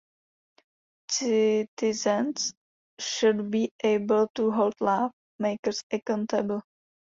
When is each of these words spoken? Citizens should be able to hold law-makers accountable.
Citizens 1.09 2.55
should 2.99 3.51
be 3.51 3.69
able 3.83 4.27
to 4.33 4.49
hold 4.49 4.73
law-makers 4.81 5.83
accountable. 5.91 6.63